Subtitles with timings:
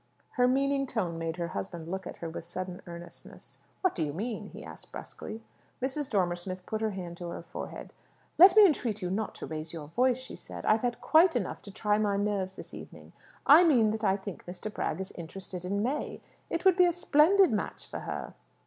[0.31, 3.59] Her meaning tone made her husband look at her with sudden earnestness.
[3.81, 5.43] "What do you mean?" he asked brusquely.
[5.79, 6.09] Mrs.
[6.09, 7.93] Dormer Smith put her hand to her forehead.
[8.39, 10.65] "Let me entreat you not to raise your voice!" she said.
[10.65, 13.11] "I have had quite enough to try my nerves this evening.
[13.45, 14.73] I mean that I think Mr.
[14.73, 16.19] Bragg is interested in May.
[16.49, 18.33] It would be a splendid match for her."